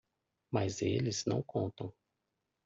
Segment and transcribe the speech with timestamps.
[0.51, 1.93] Mas eles não contam.